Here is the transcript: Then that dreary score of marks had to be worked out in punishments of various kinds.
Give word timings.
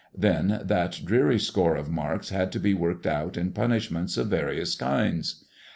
Then 0.17 0.61
that 0.63 0.99
dreary 1.05 1.37
score 1.37 1.75
of 1.75 1.87
marks 1.91 2.29
had 2.29 2.51
to 2.53 2.59
be 2.59 2.73
worked 2.73 3.05
out 3.05 3.37
in 3.37 3.51
punishments 3.51 4.17
of 4.17 4.29
various 4.29 4.73
kinds. 4.73 5.45